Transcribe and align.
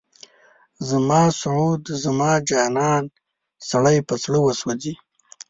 زما 0.89 1.21
سعود، 1.41 1.83
زما 2.03 2.31
جانان، 2.49 3.03
سړی 3.69 3.97
په 4.07 4.13
زړه 4.23 4.37
وسوځي 4.41 4.93